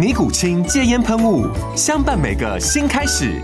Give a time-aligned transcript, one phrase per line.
[0.00, 1.46] 尼古清戒烟喷雾，
[1.76, 3.38] 相伴每个新开始。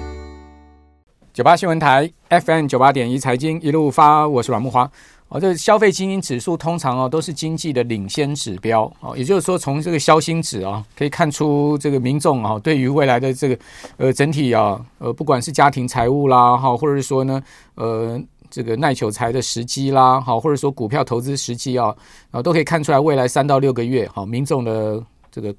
[1.35, 4.91] 九八新闻台 FM 九八点一财经一路发，我是阮木花。
[5.29, 13.59] 哦，这消费信心指数通常哦都是经济的领先指标哦，也就是说从这个消心指啊可以看出这个民众啊对于未来的这个
[13.99, 17.43] 呃整体啊呃不管是家庭财务啦哈，或者是说呢
[17.75, 21.95] 呃这个耐久财的时机啦好，或者说股票投资时机啊
[22.31, 25.55] 啊都可以看出来未来三到六个月好民众的这个。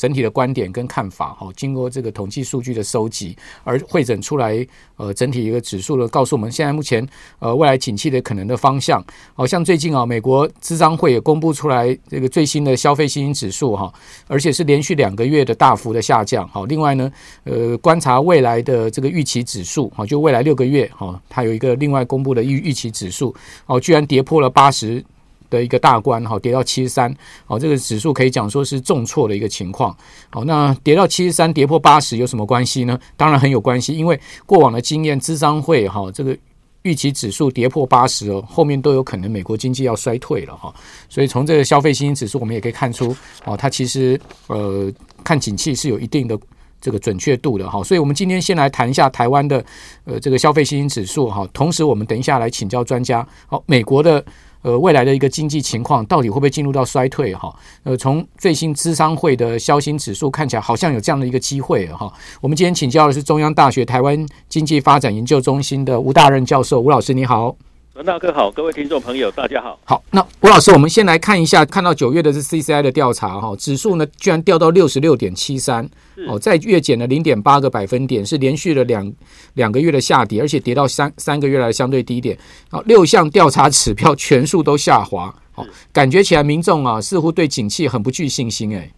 [0.00, 7.06] 整体的观点跟看法，哈，经过这个统计数据的收集而汇整出来，呃，整体一个指数呢，告诉我们现在目前
[7.38, 9.04] 呃未来景气的可能的方向。
[9.34, 13.92] 好像最近啊，美国咨商会也公布出来这个最新的消费信心指数哈，
[14.26, 16.48] 而且是连续两个月的大幅的下降。
[16.48, 17.12] 好，另外呢，
[17.44, 23.34] 呃，观察未来的这个预期指数，哈，就未来六个月，哈，它有一个另外公布的预预期指数，
[23.66, 25.04] 哦，居然跌破了八十。
[25.50, 29.94] 的一个大关哈，跌到七十三，好，这个指数可以讲说是重挫的一个情况。
[30.30, 32.98] 好，那跌到七十三，跌破八十有什么关系呢？
[33.16, 36.36] 当然很有关系，因为过往的经验，咨商会哈，这个
[36.82, 40.72] 预期指数跌破八十哦，后面都有可能美国经济要衰退了哈。
[41.08, 43.14] 所以从这个消费信心指数，我们也可以看出，
[43.44, 44.90] 哦，它其实呃
[45.24, 46.38] 看景气是有一定的
[46.80, 47.82] 这个准确度的哈。
[47.82, 49.64] 所以我们今天先来谈一下台湾的
[50.04, 54.24] 呃这个消费信心指数哈，同时我们等一下来请教专家，好，美国的。
[54.62, 57.54] 呃，未来的一个经济情况到底会不会进入到衰退哈？
[57.82, 62.12] 呃，从最新资商会的消息指数看起来，好像有这样的一个机会哈。
[62.40, 67.56] 我们今天请教的是中央大学台湾经济发展研究中心的吴大任教授，吴老师你好。
[68.00, 69.78] 阮大哥好，各位听众朋友大家好。
[69.84, 75.86] 好，那吴老师，我们先来看一下，看到九月的是 CCI 的调查哈，指数呢居然掉到六十六点七三，
[76.26, 79.12] 哦，再月减了零点八个百分点，是连续了两
[79.52, 82.38] 两个月的下跌，而且跌到三三个月来的相对低点。
[82.70, 88.90] 好，六项调查指标全数都下滑，好，感觉起来民众啊似乎对景气很不具信心哎。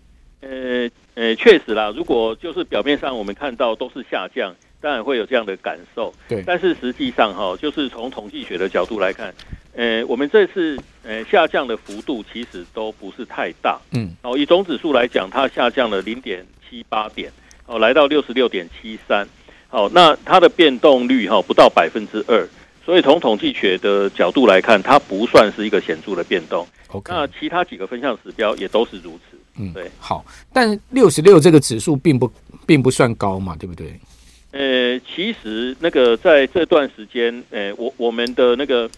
[0.42, 4.54] 呃呃，确实啦，如果就是表面上我们看到都是下降。
[4.82, 6.42] 当然会有这样的感受，对。
[6.44, 9.32] 但是实际上哈，就是从统计学的角度来看，
[9.74, 14.10] 呃，我们这次呃下降的幅度其实都不是太大，嗯。
[14.22, 17.30] 哦，以总指数来讲，它下降了零点七八点，
[17.66, 19.26] 哦，来到六十六点七三，
[19.68, 22.46] 好，那它的变动率哈不到百分之二，
[22.84, 26.66] 所以从统计学的角度来看，它不算是一个显著的变动。
[26.88, 29.88] OK，那其他几个分项指标也都是如此，嗯，对。
[29.98, 32.30] 好，但六十六这个指数并不
[32.66, 33.98] 并不算高嘛，对不对？
[34.52, 38.88] 呃，其实那个在这段时间，呃，我我们的那个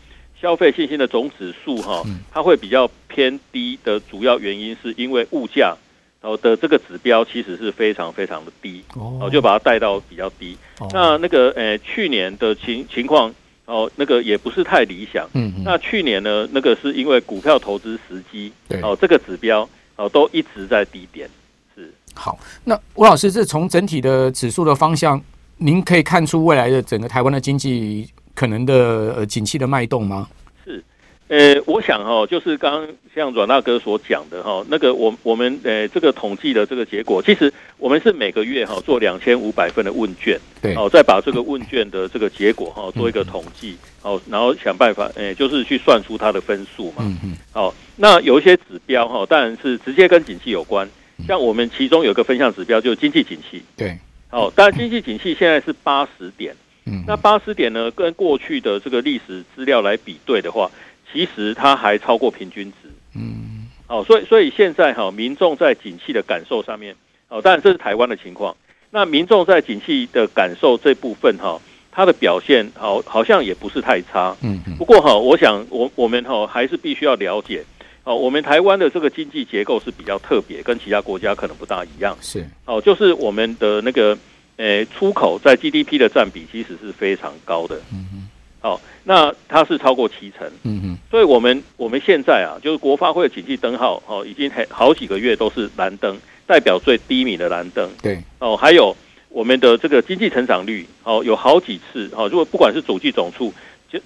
[0.41, 5.77] 消费信心的总指数哈，它会比较偏低的主要原因是因为物价
[6.23, 10.57] 哦的这个指标其实是非常非常的低哦，就把它带到比较低。
[10.93, 13.33] 那那个呃去年的情情况
[13.67, 15.25] 哦，那个也不是太理想。
[15.35, 21.31] 嗯，那去年呢，那个是因为股票投资时机哦，这个指标哦都一直在低点。
[21.77, 25.23] 是好，那吴老师，这从整体的指数的方向。
[25.65, 30.29] 您可以看出未来的整个台湾的经济可能的呃景气的脉动吗？
[30.63, 30.85] 是，
[31.29, 50.87] 呃，我想哈、哦，就是刚刚像阮大哥所讲的哈、哦，那个我我们呃这个统计的这个结果，其实我们是每个月哈、哦、做两千五百份的问卷，对，哦，再把这个问卷的这个结果哈、哦、做一个统计，哦，然后想办法，呃，就是去算出它的分数嘛，嗯嗯，好，那有一些指标哈、哦，当然是直接跟景气有关，
[51.27, 53.99] 像我们其中有一个分项指标就是经济景气，对。
[54.35, 60.69] 哦，当然，经济景气现在是八十点，嗯，那八十点呢，跟过去的这个历史资料来比对的话，
[61.13, 66.97] 其实它还超过平均值，嗯，哦，所以所以现在哈，民众在景气的感受上面，
[67.29, 68.57] 哦，当然这是台湾的情况，
[68.91, 71.61] 那民众在景气的感受这部分哈，
[71.93, 77.65] 它的表现好好像也不是太差，嗯，不过哈，我想我我们哈还是必须要了解。
[78.05, 82.17] 哦，我们台湾的这个经济结构是比较特别，跟其他国家可能不大一样。
[82.21, 84.17] 是，哦，就是我们的那个
[84.59, 87.77] 诶，出口在 GDP 的占比其实是非常高的。
[87.93, 88.29] 嗯嗯。
[88.61, 90.47] 好，那它是超过七成。
[90.63, 90.99] 嗯嗯。
[91.11, 96.17] 所以我们我们现在啊，就是国发会的景气灯号哦，已经很好几个月都是蓝灯，
[96.47, 97.91] 代表最低迷的蓝灯。
[98.03, 98.23] 对。
[98.39, 98.95] 哦，还有
[99.31, 103.53] 我们的这个经济成长率，哦，有好几次哦，如果不管是主计总处、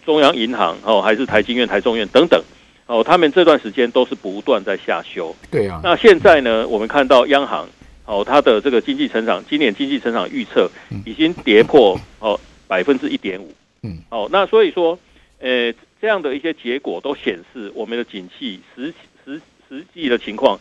[0.05, 2.41] 中央银行哦，还是台经院、台中院等等，
[2.89, 5.33] 哦，他们这段时间都是不断在下修。
[5.53, 5.81] 对啊。
[5.85, 7.69] 那现在呢，我们看到央行。
[8.11, 10.71] 哦，它的这个经济成长，今年经济成长预测
[11.05, 13.53] 已经跌破哦百分之一点五。
[13.83, 14.99] 嗯，哦，那所以说，
[15.41, 15.71] 呃，
[16.01, 18.95] 这样的一些结果都显示我们的景气实
[19.27, 19.39] 实
[19.69, 20.59] 实际的情况，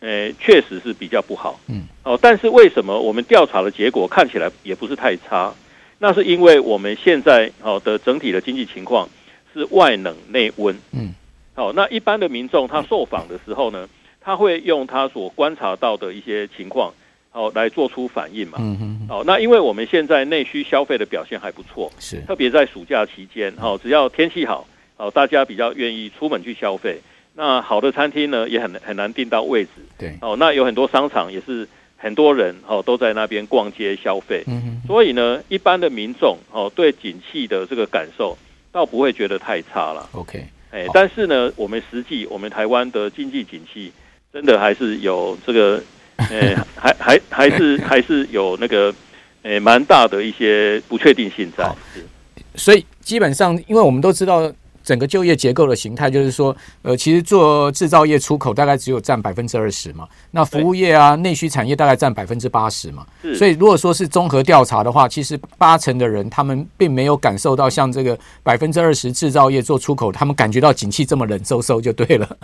[0.00, 1.60] 呃，确实是比较不好。
[1.68, 5.52] 嗯，哦，但是为什么我们调查的结果看起来也不是太差？
[5.98, 9.06] 那是因为我们现在哦的整体的经济情况
[9.52, 10.74] 是外冷内温。
[10.92, 11.12] 嗯，
[11.56, 13.88] 好，那一般的民众他受访的时候呢？
[14.20, 16.92] 他会用他所观察到的一些情况，
[17.30, 18.58] 哦，来做出反应嘛。
[19.08, 24.66] 哦，那因为我们现在内需消费的表现还不错，是特别在暑假期间，哦，只要天气好，
[24.96, 27.00] 哦，大家比较愿意出门去消费。
[27.34, 29.70] 那好的餐厅呢，也很很难订到位置。
[29.96, 30.18] 对。
[30.20, 34.42] 哦，那有很多商场也是很多人哦都在那边逛街消费。
[34.48, 34.88] 嗯哼。
[34.88, 38.36] 所以呢，一般的民众哦对景气的这个感受，
[38.72, 40.08] 倒不会觉得太差了。
[40.12, 40.44] OK。
[40.70, 43.92] 哎，但是呢，我们实际我们台湾的经济景气。
[44.32, 45.82] 真的还是有这个，
[46.16, 48.94] 呃， 还还还是 还是有那个，
[49.42, 51.66] 呃，蛮大的一些不确定性在。
[52.54, 54.52] 所以基本上，因为我们都知道。
[54.86, 63.04] 整个就业结构的形态就是说，呃，其实做制造业出口大概只有占百分之二十嘛，那服务业啊、内需产业大概占百分之八十嘛。
[63.34, 72.36] 所以如果说是综合调查的话，其实八成的人他们并没有感受到像这个百分之二十制造业做出口，他们感觉到景气这么冷飕飕就对了。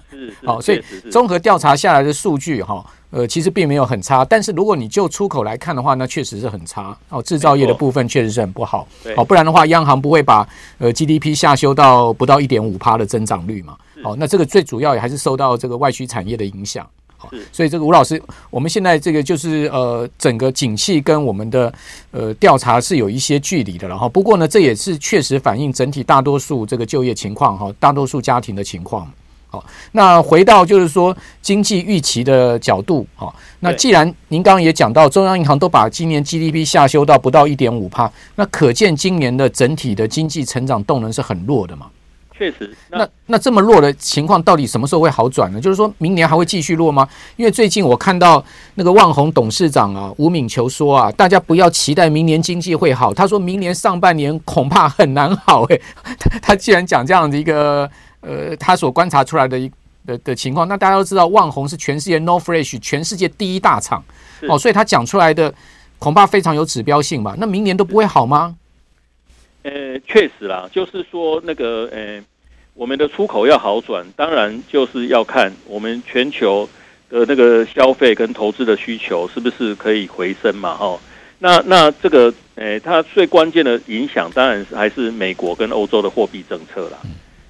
[0.44, 2.84] 好，所以综合调查下来的数据哈。
[3.12, 7.22] 呃，其实并没有很差，但是如果你就出口来看的话，那确实是很差哦。
[7.22, 10.48] 制造业的部分确实是很不好，哦，不然的话，央行不会把
[10.78, 13.76] 呃 GDP 下修到不到一点五趴的增长率嘛。
[14.02, 16.88] 哦，那这个最主要也还是受到这个外需产业的影响。
[17.18, 18.20] 好，所以这个吴老师，
[18.50, 21.72] 我们现在这个就是呃，整个景气跟我们的
[22.12, 24.08] 呃调查是有一些距离的了哈。
[24.08, 29.08] 不过呢，这也是确实反映整体大多数这个就业情况哈，大多数家庭的情况。
[29.52, 29.62] 好，
[29.92, 41.88] 那回到就是说经济预期的角度，好，那既然您刚刚也讲到，中央银行都把今年 GDP 下修到不到一点五帕，那可见今年的整体的经济成长动能是很弱的嘛？
[42.34, 45.60] 确实，那那，那这么弱的情况，到底什么时候会好转呢？
[45.60, 47.06] 就是说明年还会继续弱吗？
[47.36, 48.42] 因为最近我看到
[48.76, 55.64] 那个万宏董事长啊吴敏球说啊，大家不要期待明年经济会好，他说明年上半年恐怕很难好。
[55.64, 55.78] 诶，
[56.18, 57.88] 他他既然讲这样的一个。
[58.22, 59.70] 呃，他所观察出来的一
[60.06, 64.02] 的的情况，那大家都知道，万宏是全世界 NOR Flash 全世界第一大厂
[64.48, 65.52] 哦，所以他讲出来的
[65.98, 67.36] 恐怕非常有指标性吧？
[67.38, 68.56] 那明年都不会好吗？
[69.62, 72.20] 呃，确实啦，就是说那个呃，
[72.74, 76.68] 我们的出口要好转，当然就是要看我们全球
[77.08, 80.76] 的那个消费跟投资的需求是不是可以回升嘛？
[80.80, 80.98] 哦，
[81.38, 86.98] 那那这个呃，它最关键的影响当然是还是美国跟欧洲的货币政策啦。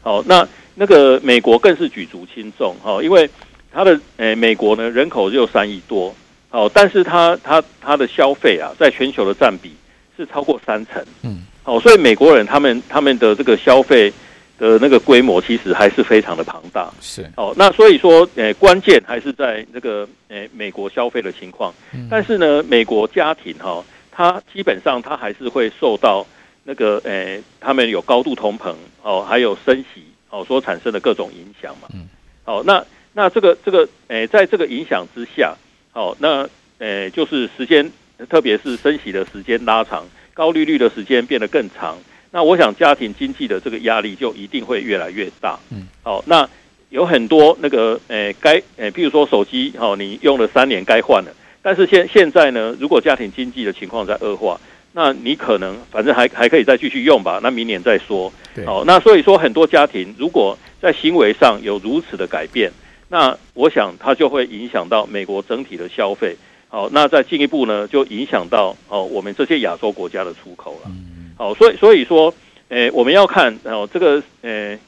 [0.03, 3.29] 好，那那个美国更是举足轻重，哈，因为
[3.73, 6.15] 它的诶、欸、美国呢人口只有三亿多，
[6.51, 9.73] 哦，但是它它它的消费啊，在全球的占比
[10.17, 14.13] 是超过三成，嗯，好，所以美国人他们他们的这个消费
[14.59, 26.27] 的那个规模其实还是非常的庞大，是，哦，那所以说诶、欸、关键还是在那个诶、欸、美国消费的情况，嗯、但是呢，美国家庭哈，它基本上它还是会受到。
[26.65, 30.01] 那个诶、欸，他们有高度通膨哦，还有升息
[30.33, 31.89] 哦，所产生的各种影响嘛。
[31.95, 32.09] 嗯。
[32.43, 35.55] 好，那那这个这个诶、欸，在这个影响之下，
[35.93, 36.43] 好，那
[36.79, 37.93] 诶、欸，就是时间，
[38.31, 41.99] 特别是升息的时间拉长，高利率的时间变得更长，
[42.31, 45.61] 那我想家庭经济的这个压力就一定会越来越大。
[45.71, 45.87] 嗯。
[46.03, 46.49] 好，那
[46.89, 54.59] 有很多那个诶，该、欸、诶，譬如说手机，哦，你用了三年该换了，但是现现在呢，如果家庭经济的情况在恶化。
[54.93, 58.31] 那你可能反正还还可以再继续用吧，那明年再说。
[58.67, 62.71] 好哦，那所以说很多家庭如果在行为上有如此的改变，
[63.09, 66.37] 那我想它就会影响到美国整体的消费。
[66.69, 70.91] 好，那再进一步呢，就影响到哦我们这些亚洲国家的出口了。
[70.91, 71.33] 嗯。
[71.39, 72.35] 好，所以所以说，
[72.69, 74.79] 诶，我们要看哦这个诶，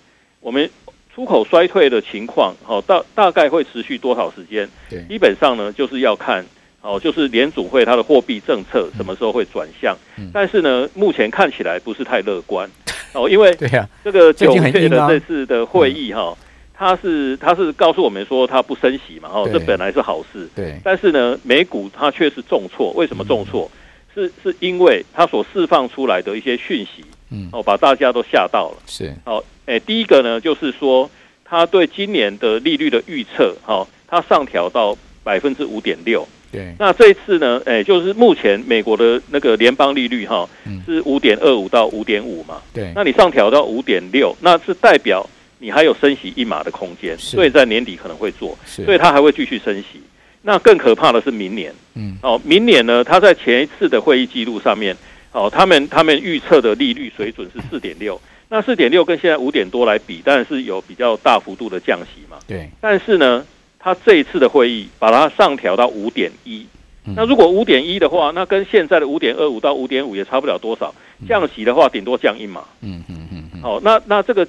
[0.40, 0.68] 我们
[1.14, 4.68] 出口衰退的情况，好大大概会持续多少时间？
[4.90, 6.44] 对，基本上呢就是要看。
[6.84, 9.96] 哦，就是联储会它的货币政策什么时候会转向？
[10.18, 12.70] 嗯、但是呢，目前看起来不是太乐观。
[13.14, 16.36] 哦，因为对呀这个九月的这次的会议哈，
[16.74, 20.46] 它是它是告诉我们说它不升息嘛，哦，这本来是好事。
[20.54, 20.78] 对。
[20.84, 22.92] 但是呢，美股它却是重挫。
[22.92, 23.70] 为什么重挫？
[24.14, 28.76] 是是因为它所释放出来的一些讯息，嗯，哦，把大家都吓到了。
[28.86, 31.10] 是，哦，诶，第一个呢，就是说，
[31.44, 36.28] 它对今年的利率的预测，哈，它上调到百分之五点六。
[36.54, 40.48] 对，那这一次呢，哎，就是目前美国的那个联邦利率，哈，
[40.86, 42.62] 是五点二五到五点五嘛。
[42.72, 50.00] 对，那你上调到五点六，那是代表你还有升息一码的空间，所以在年底可能会做，所以它还会继续升息。
[50.42, 54.94] 那更可怕的是明年，嗯，哦，明年呢，他在前一次的会议记录上面，
[55.32, 58.20] 哦，他们他们预测的利率水准是四点六，
[58.50, 62.68] 那四点六跟现在五点多来比，当然是有比较大幅度的降息嘛，对。
[62.78, 63.44] 但是呢，
[63.84, 66.66] 他这一次的会议把它上调到五点一，
[67.14, 70.94] 那如果五点一的话，那跟现在的五点二五到五点五也差不了多少，
[71.28, 74.48] 降息的话顶多降一码，嗯嗯嗯，好，那那这个，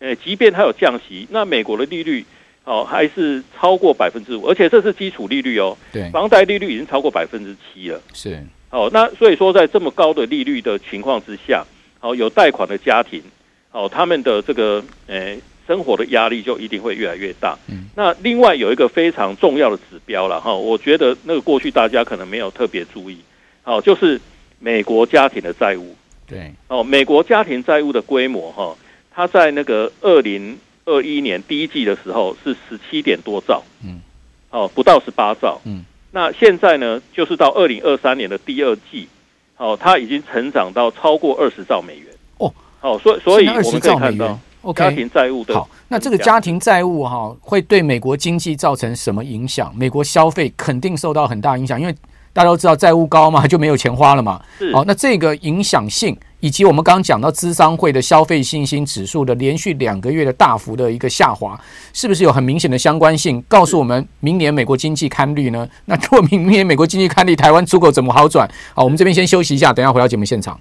[0.00, 2.22] 呃，即便它有降息，那美国的利率。
[2.66, 5.76] 哦，还是超过百分之五，而且这是基础利率哦。
[5.92, 8.00] 对，房贷利率已经超过百分之七了。
[8.14, 11.62] 是，哦，那所以说，在这么高的利率的情况之下，
[12.00, 13.22] 哦，有贷款的家庭，
[13.70, 17.58] 哦，他们的这个，诶，生活的压力就一定会越来越大。
[17.68, 23.18] 嗯，那另外有一个非常重要的指标了哈，我觉得那个过去大家可能没有特别注意，
[23.64, 24.20] 哦，就是
[24.58, 25.94] 美国家庭的债务。
[26.26, 28.76] 对，哦，美国家庭债务的规模哈，
[29.14, 30.58] 它在那个二零。
[30.86, 34.02] 二一年第一季的时候是十七点多兆，嗯，
[34.50, 39.08] 哦，不到十八兆，嗯，那现在呢，就是到二零二三年的第二季，
[39.56, 42.06] 哦，它已经成长到超过二十兆美元，
[42.36, 42.52] 哦，
[42.82, 44.38] 哦，所以所以我们可以看到，
[44.72, 49.72] 家庭债务的好，那这个家庭债务哈，会对美国经济造成什么影响？
[49.76, 51.94] 美国消费肯定受到很大影响，因为
[52.32, 56.16] 大家都知道债务高嘛，就没有钱花了嘛，是，好，那这个影响性。
[56.40, 61.58] 以及我们刚刚讲到资商会的消费信心指数的连续两个月的大幅的一个下滑，
[61.94, 63.42] 是不是有很明显的相关性？
[63.48, 65.66] 告诉我们明年美国经济堪率呢？
[65.86, 68.46] 那如果明年美国经济看绿，台湾出口怎么好转？
[68.74, 70.60] 好，我们这边先休息一下，等一下回到节目现场。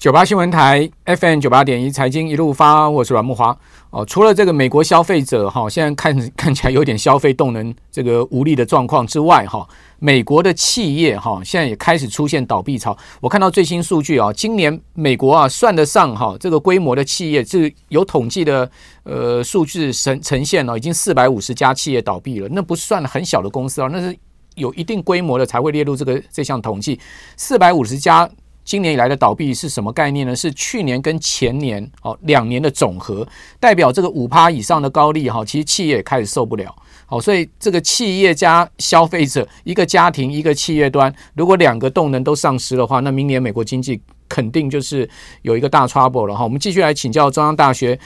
[0.00, 3.54] 九八新闻台 FM 九八点一财经一路发，我是阮慕驊。
[3.90, 12.96] 哦，除了这个美国消费者哈，现在看 看起来有点消费动能这个无力的状况之外哈，美国的企业哈现在也开始出现倒闭潮。
[13.20, 18.70] 我看到最新数据啊，今年美国啊算得上哈这个规模的企业是有统计的
[19.02, 24.16] 呃数据呈呈现了，已经四百五十家企业倒闭了，那不算很小的公司啊，那是
[24.54, 26.98] 有一定规模的才会列入这个这项统计，
[27.36, 28.26] 四百五十家。
[28.70, 30.36] 今年以来的倒闭是什么概念呢？
[30.36, 33.26] 是去年跟前年哦两年的总和，
[33.58, 36.72] 代表这个五趴以上的高利哈，其实企业也开始受不了。
[37.04, 45.10] 好，所以这个企业加消费者，一个家庭一个企业端，如果两个动能都丧失的话，那明年美国经济肯定就是
[45.42, 46.44] 有一个大 trouble 了哈。
[46.44, 47.98] 我们继续来请教中央大学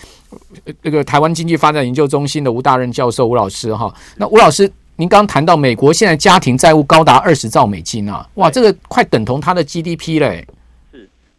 [0.80, 3.94] 那个台湾经济发展研究中心的吴大任教授吴老师哈。
[4.16, 4.72] 那吴老师。
[4.96, 10.46] 您刚刚谈到美国现在家庭债务高达二十兆美金啊，哇，这个快等同它的 GDP 嘞。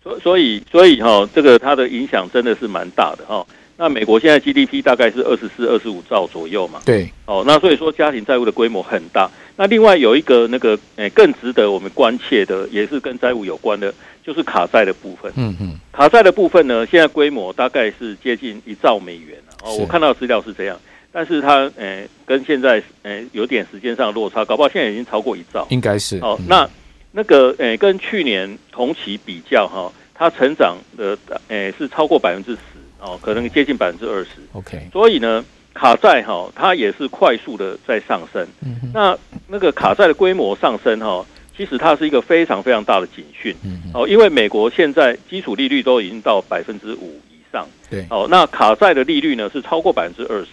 [0.05, 3.43] 所所以所以哈，这个它的影响真的是蛮大的哈。
[3.75, 6.79] 那美国现在 GDP 大概是二十四、二十五兆左右嘛。
[6.85, 7.09] 对。
[7.25, 9.27] 哦，那所以说家庭债务的规模很大。
[9.57, 13.91] 那另外有一个那个诶更值得我们关切的，也是跟债务有关的，
[14.23, 15.31] 就是卡债的部分。
[15.35, 15.73] 嗯嗯。
[15.91, 20.79] 卡债的部分呢，现在规模大概是接近一兆美元哦，我看到资料是这样。
[21.11, 26.17] 但是它，诶、欸，跟现在，诶、欸，有点时间上的落差，搞不好现在已经超过一兆，应该是。
[26.17, 26.69] 哦，那
[27.17, 31.17] 那个，诶、欸，跟去年同期比较，哈，它成长的，
[31.47, 32.59] 诶、欸，是超过百分之十，
[32.99, 34.31] 哦，可能接近百分之二十。
[34.51, 34.89] OK。
[34.91, 38.45] 所以呢，卡债，哈，它也是快速的在上升。
[38.61, 38.91] 嗯哼。
[38.93, 39.17] 那
[39.47, 43.55] 那个卡债的规模上升，哈，其实它是一个非常非常大的警讯。
[43.63, 43.81] 嗯。
[43.93, 47.65] 哦，因为美国现在基础利率都已经到百分之五以上。
[47.89, 48.05] 对。
[48.09, 50.47] 哦，那卡债的利率呢，是超过百分之二十。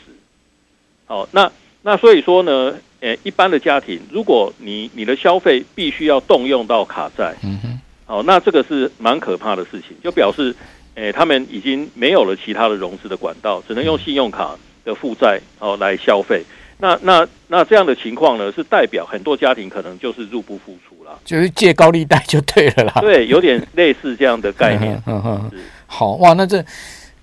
[1.08, 1.50] 哦，那
[1.82, 10.54] 那所以说呢，诶，一般的家庭，如果你你的消费必须要动用到卡债，嗯哼，哦，那这个是蛮可怕的事情，就表示，
[10.94, 16.44] 诶，他们已经没有了其他的融资的管道，只能用信用卡的负债哦来消费。
[16.78, 23.00] 那那那这样的情况呢，是代表很多家庭可能就是入不敷出了，就是借高利贷就对了啦。
[23.00, 24.94] 对，有点类似这样的概念。
[25.08, 25.50] 嗯哼，
[25.86, 26.64] 好哇，那这。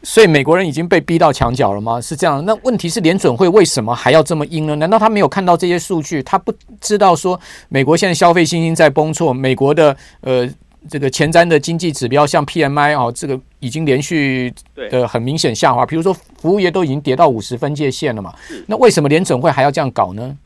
[0.01, 1.99] 所以美国人已经被逼到墙角了吗？
[1.99, 2.43] 是这样。
[2.45, 4.73] 那问题是联准会为什么还要这么阴呢？
[4.77, 6.23] 难道他没有看到这些数据？
[6.23, 7.37] 他不知道说
[7.67, 10.49] 美国现在消费信心在崩挫，美国的呃
[10.89, 14.53] 这个前瞻的经济指标像 PMI 哦，这个已经连续
[14.89, 15.85] 的很明显下滑。
[15.85, 18.33] 比如说服务业都已经跌到五十分界线了嘛。
[18.67, 20.37] 那为什么联准会还要这样搞呢？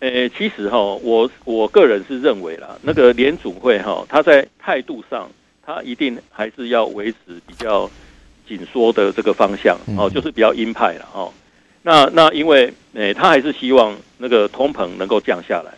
[0.00, 5.30] 呃，其实哈，我我个人是认为啦，那个联准会哈，他在态度上，
[5.64, 7.88] 他一定还是要维持比较。
[8.46, 11.32] 紧缩的这个方向哦，就是比较鹰派了哦。
[11.82, 15.72] 那那因为诶，他还是希望那个通膨能够降下来，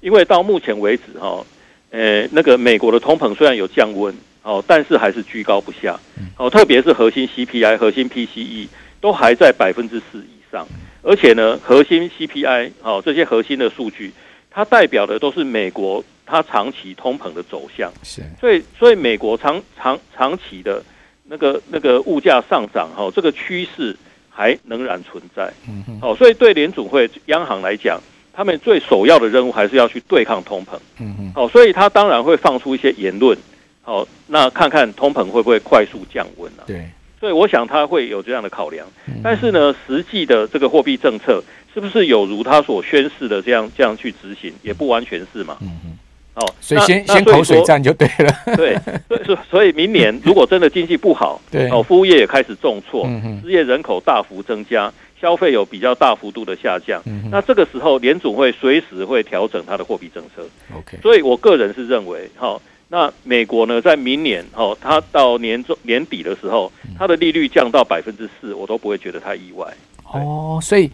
[0.00, 1.44] 因为到目前为止哈，
[1.90, 5.98] 呃，那个美国的通膨虽然有降温，哦，但是还是居高不下，
[6.38, 8.68] 哦，特别是核心 CPI、核心 PCE
[9.00, 10.66] 都还在百分之四以上，
[11.02, 14.12] 而且呢，核心 CPI 哦这些核心的数据，
[14.50, 20.82] 它代表的都是美国它长期通膨的走向，是，所以所以美国长长长期的
[21.30, 23.96] 那个那个物价上涨，哈、哦，这个趋势
[24.28, 28.00] 还仍然存在，嗯哼，哦，所以对联储会央行来讲。
[28.32, 33.36] 他们最首要的任务还是要去对抗通膨，嗯嗯，好，所以他当然会放出一些言论，
[33.82, 36.62] 好，那看看通膨会不会快速降温啊？
[36.64, 38.86] 对，所以我想他会有这样的考量，
[39.22, 41.42] 但是呢，实际的这个货币政策
[41.74, 45.89] 是不是有如他所宣示的这样这样去执行，也不完全是嘛，嗯嗯，
[46.34, 48.76] 哦，所以先先口水战就对了， 对，
[49.08, 53.08] 所以所以明年如果真的经济不好， 对，哦，服务业也开始重挫，
[53.42, 54.92] 失业人口大幅增加。
[55.20, 60.42] 消费有比较大幅度的下降，嗯、那这个时候联总会随时会调整它的货币政策。
[60.74, 62.58] OK，所以我个人是认为，哈，
[62.88, 69.66] 那美国呢，在明年，哦，它到年中年底的时候，它的利率降到百分之四，我都不会觉得太意外。
[70.10, 70.90] 哦，所以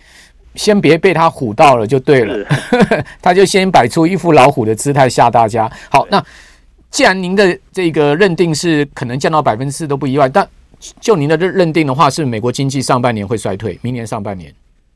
[0.57, 5.71] 先别被他唬到了就对了，是 他就先摆出一副老虎的姿态吓大家。
[5.91, 6.25] 好，那
[6.91, 10.47] 既然您的这个认定是可能降到百分之四都不意外，但
[11.01, 14.53] 就您的认认定的话，是美国经济上半年会衰退，明年上半年，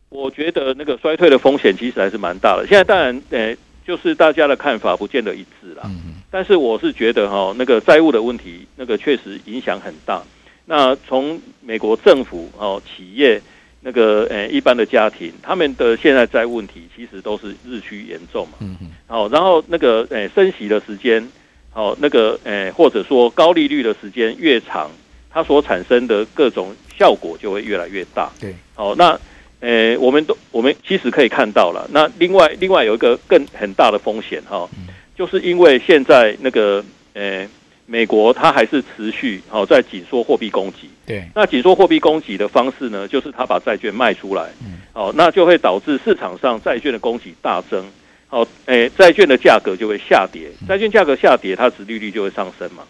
[0.08, 2.66] 我觉得那个衰退的风险其实还是蛮大的。
[2.66, 3.54] 现在当然，呃，
[3.86, 5.82] 就是大家的看法不见得一致啦。
[5.84, 6.14] 嗯嗯。
[6.30, 10.22] 但是我是觉得哈，那个债务的问题，那个确实影响很大。
[10.66, 13.40] 那从美国政府哦、企业
[13.80, 18.54] 那个呃一般的家庭，他们的现在债务问题其实都是日趋严重嘛。
[18.60, 18.90] 嗯嗯。
[19.06, 21.26] 好，然后那个呃升息的时间，
[21.70, 24.90] 好，那个呃或者说高利率的时间越长。
[25.32, 28.28] 它所产生的各种效果就会越来越大。
[28.40, 29.16] 对，好，那
[29.60, 31.88] 呃，我们都我们其实可以看到了。
[31.92, 34.68] 那另外另外有一个更很大的风险哈，
[35.14, 36.84] 就是因为现在那个
[37.14, 37.46] 呃，
[37.90, 40.88] 美国它还是持续好在紧缩货币供给。
[41.04, 44.44] 对，那紧缩货币供给的方式呢，就是它把债券卖出来。
[44.60, 47.84] 嗯，好，那就会导致市场上债券的供给大增。
[48.28, 50.52] 好，诶，债券的价格就会下跌。
[50.68, 52.84] 债券价格下跌，它殖利率就会上升嘛。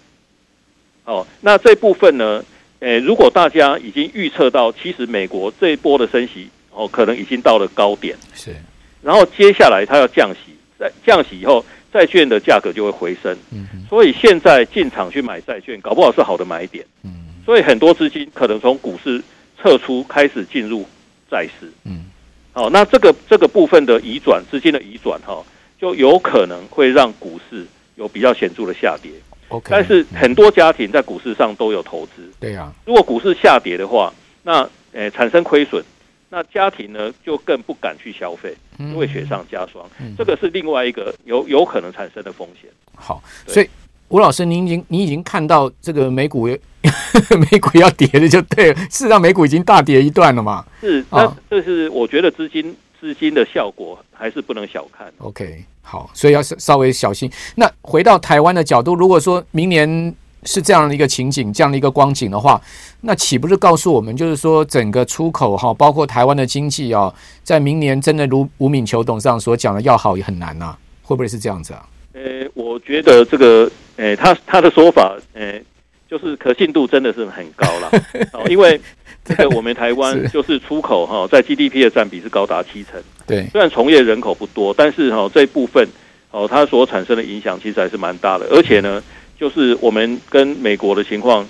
[1.07, 2.45] 哦，那这部分呢？
[2.81, 8.55] 诶，如果大家已经预测到，其实美国这一波的升息，哦，可能已经到了高点，是。
[9.03, 13.37] 然后接下来它要降息，在降息以后，债券的价格就会回升。
[13.51, 13.67] 嗯。
[13.89, 16.85] 所以现在进场去买债券，搞不好是好的买点。
[17.03, 17.11] 嗯。
[17.45, 19.23] 所以很多资金可能从股市
[19.61, 20.87] 撤出，开始进入
[21.31, 21.71] 债市。
[21.85, 22.05] 嗯。
[22.53, 25.41] 好，那这个这个部分的移转，资金的移转，哈，
[25.81, 29.13] 就有可能会让股市有比较显著的下跌。
[29.49, 32.73] Okay, 但是很多家庭在股市上都有投资，对呀。
[32.85, 35.83] 如果股市下跌的话，那呃产生亏损，
[36.31, 39.85] 那家庭呢就更不敢去消费，因为雪上加霜。
[39.99, 42.71] 嗯、这个是另外一个有有可能产生的风险。
[42.95, 43.69] 好，所以
[44.09, 46.47] 吴老师，您已经你已经看到这个美股
[47.51, 50.65] 美股要跌的就对了，事实上美股已经大跌一段了嘛。
[50.81, 55.13] 是，那这是我觉得资金资金的效果还是不能小看。
[55.19, 55.65] OK。
[55.83, 57.29] 好，所以要稍稍微小心。
[57.57, 60.15] 那回到台湾的角度，如果说明年
[60.45, 62.61] 是这样的一个情景，这样的一个光景的话，
[63.03, 70.79] 那岂不是告诉我们，就是说整个出口哈，包括台湾的经济啊，在明年真的如吴敏球董事长所讲的要好也很难呐、啊？
[71.03, 71.87] 会不会是这样子啊？
[72.13, 75.61] 呃，我觉得这个，呃，他他的说法，呃，
[76.09, 77.91] 就是可信度真的是很高了，
[78.49, 78.81] 因为。
[79.23, 83.01] 这个我们台湾就是出口哈，在 GDP 的占比是高达七成。
[83.27, 85.87] 对，虽然从业人口不多，但是哈这一部分
[86.31, 88.47] 哦，它所产生的影响其实还是蛮大的。
[88.47, 89.01] 而且呢，
[89.41, 91.47] 就是我们跟美国的情况，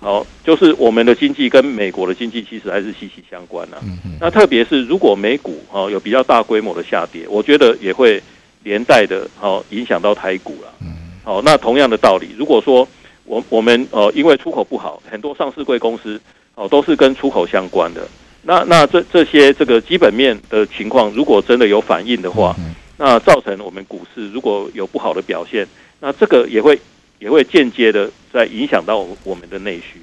[0.00, 3.76] 好，就是我们的经济跟美国的经济其实还是息息相关呐。
[4.18, 8.22] 那特别是如果美股哈有比较大规模的下跌，我觉得也会
[8.62, 10.72] 连带的哦影响到台股了。
[10.80, 10.96] 嗯。
[11.22, 12.88] 好，那同样的道理，如果说
[13.24, 16.18] 我我们呃因为出口不好，很多上市贵公司。
[16.56, 18.06] 哦，都是跟出口相关的。
[18.42, 25.66] 那那这这些这个基本面的情况，如果真的有反应的话，嗯、那造成我们股市如果有不好的表现，
[25.98, 26.78] 那这个也会
[27.24, 30.02] 也会间接的在影响到我们的内需。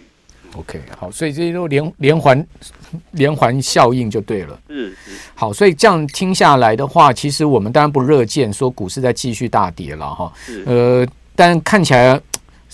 [0.55, 2.45] OK，好，所以这些都连连环
[3.11, 4.59] 连环效应就对了。
[4.67, 5.11] 是是。
[5.35, 10.33] 好，所以这样听下来的话，其实我们当然不乐见说股市在继续大跌了哈。
[10.43, 10.63] 是。
[10.65, 12.19] 呃，但看起来。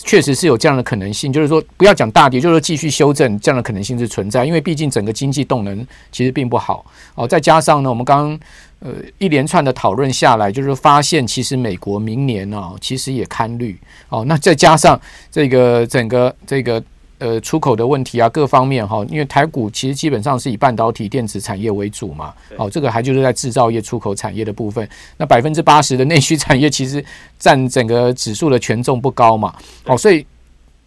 [0.05, 7.27] 确实是有这样的可能性，就是说不要讲大跌，就是说继续修正这样的可能性是存在，因为毕竟整个经济动能其实并不好哦。
[7.27, 8.39] 再加上呢，我们刚刚
[8.79, 13.77] 呃一连串的讨论下来，就是发现其实美国明年呢、哦，其实也堪虑
[14.09, 14.23] 哦。
[14.25, 14.99] 那再加上
[15.31, 16.81] 这个整个这个
[17.19, 24.87] 呃出口的问题啊，各方面哈，因为台股其实基本上是以半导体电子产业为主嘛，哦，这个还就是在制造业出口产业的部分，
[25.17, 27.03] 那百分之八十的内需产业其实
[27.39, 30.25] 占整个指数的权重不高嘛，哦，所以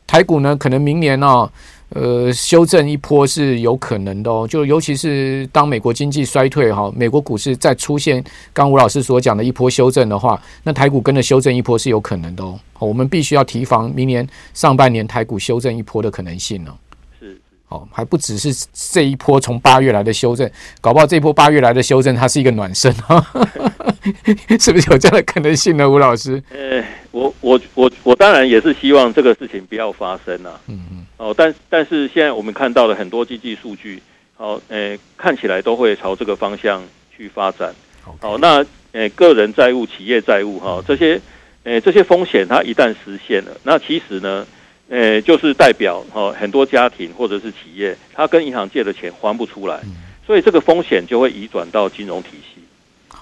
[0.06, 1.52] 台股呢，可能明年呢、哦。
[1.90, 8.22] 呃，修正一波是有可能的哦，就尤其是当美国经济衰退哈，美国股市再出现
[8.52, 12.58] 刚吴老师所讲的一波修正的话，那台股跟着修正一波是有可能的哦。
[12.78, 16.72] 我们必须要提防明年上半年台股修正一波的可能性呢。
[17.18, 20.48] 是，哦，还不只是这一波从八月来的修正，
[20.80, 23.20] 搞不好这一波八月来的修正它是一个暖身哈，
[24.60, 25.90] 是不是有这样的可能性呢？
[25.90, 26.42] 吴老师？
[26.50, 30.60] 呃，我我我我当然也是希望这个事情不要发生啊。
[30.68, 31.06] 嗯嗯。
[31.16, 34.02] 哦，但但是现在我们看到了很多经济数据，
[34.36, 36.82] 好、哦，诶、呃，看起来都会朝这个方向
[37.14, 37.74] 去发展。
[38.20, 41.20] 好那诶、呃，个人债务、企业债务，哈、哦，这些，
[41.64, 44.46] 诶、呃，这些风险它一旦实现了，那其实呢，
[44.88, 49.92] 诶、呃，就是代表哈、哦，很多家庭或者是企业，他跟银行借的钱还不出来，嗯、
[50.26, 52.59] 所以这个风险就会移转到金融体系。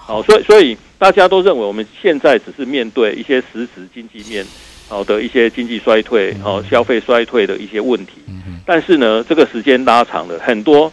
[0.09, 4.43] 好、哦，所以所以大家都认为我们现在只是面对一些实质经济面。
[4.89, 8.13] 好的一些经济衰退，好消费衰退的一些问题，
[8.65, 10.91] 但是呢，这个时间拉长了，很多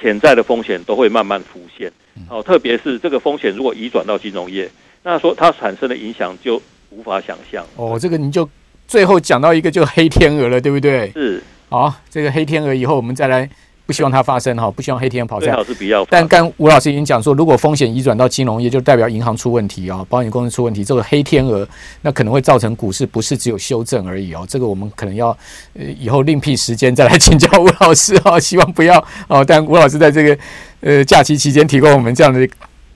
[0.00, 1.92] 潜在的风险都会慢慢浮现。
[2.26, 4.66] 好，特别是这个风险如果移转到金融业，
[5.02, 6.56] 那说它产生的影响就
[6.88, 7.62] 无法想象。
[7.76, 8.48] 哦，这个你就
[8.88, 11.12] 最后讲到一个就黑天鹅了，对不对？
[11.12, 11.42] 是。
[11.68, 13.46] 好，这个黑天鹅以后我们再来。
[13.86, 15.64] 不希望它发生哈，不希望黑天鹅跑出来。
[15.64, 20.84] 是要但刚吴老师已经讲说，如果风险移转到金融业，就代表银行出问题啊，保险公司出问题。
[20.84, 21.66] 这个黑天鹅，
[22.02, 24.44] 那可能会造成股市不是只有修正而已哦。
[24.48, 25.28] 这个我们可能要
[25.74, 29.44] 呃以后另辟时间再来请教吴老师哈， 希望不要哦。
[29.44, 30.38] 但吴老师在这个
[30.80, 32.48] 呃假期期间提供我们这样的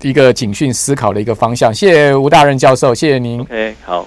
[0.02, 1.72] 一个警讯思考的一个方向。
[1.72, 3.40] 谢谢吴大任教授，谢谢您。
[3.40, 4.06] OK，好。